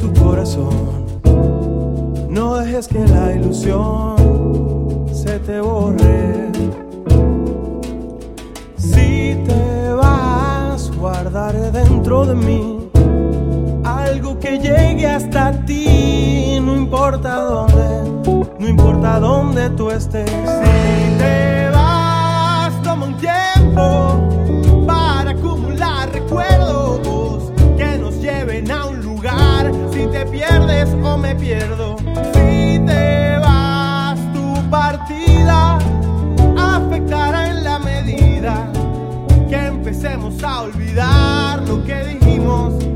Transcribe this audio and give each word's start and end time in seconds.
tu 0.00 0.12
corazón. 0.14 1.04
No 2.28 2.56
dejes 2.56 2.88
que 2.88 3.00
la 3.06 3.32
ilusión 3.32 5.06
se 5.12 5.38
te 5.40 5.60
borre. 5.60 6.50
Si 8.76 9.36
te 9.46 9.92
vas, 9.92 10.90
guardaré 10.96 11.70
dentro 11.70 12.24
de 12.24 12.34
mí 12.34 12.90
algo 13.84 14.38
que 14.38 14.58
llegue 14.58 15.06
hasta 15.06 15.52
ti. 15.66 16.58
No 16.62 16.76
importa 16.76 17.36
dónde, 17.36 18.44
no 18.58 18.68
importa 18.68 19.20
dónde 19.20 19.70
tú 19.70 19.90
estés. 19.90 20.30
Si 30.00 30.06
te 30.06 30.24
pierdes 30.24 30.88
o 31.04 31.18
me 31.18 31.34
pierdo, 31.34 31.96
si 32.32 32.78
te 32.86 33.36
vas, 33.36 34.18
tu 34.32 34.70
partida 34.70 35.76
afectará 36.56 37.50
en 37.50 37.62
la 37.62 37.78
medida 37.78 38.66
que 39.50 39.66
empecemos 39.66 40.42
a 40.42 40.62
olvidar 40.62 41.60
lo 41.68 41.84
que 41.84 42.02
dijimos. 42.04 42.89